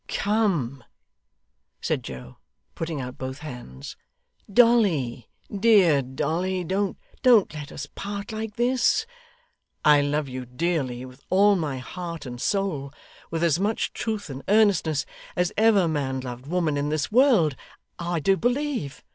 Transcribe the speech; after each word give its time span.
'Come,' 0.07 0.83
said 1.79 2.01
Joe, 2.03 2.39
putting 2.73 2.99
out 2.99 3.19
both 3.19 3.37
hands, 3.45 3.95
'Dolly, 4.51 5.29
dear 5.55 6.01
Dolly, 6.01 6.63
don't 6.63 6.97
let 7.23 7.71
us 7.71 7.85
part 7.93 8.31
like 8.31 8.55
this. 8.55 9.05
I 9.85 10.01
love 10.01 10.27
you 10.27 10.47
dearly, 10.47 11.05
with 11.05 11.21
all 11.29 11.55
my 11.55 11.77
heart 11.77 12.25
and 12.25 12.41
soul; 12.41 12.91
with 13.29 13.43
as 13.43 13.59
much 13.59 13.93
truth 13.93 14.31
and 14.31 14.41
earnestness 14.47 15.05
as 15.35 15.53
ever 15.55 15.87
man 15.87 16.19
loved 16.21 16.47
woman 16.47 16.77
in 16.77 16.89
this 16.89 17.11
world, 17.11 17.55
I 17.99 18.19
do 18.21 18.35
believe. 18.37 19.03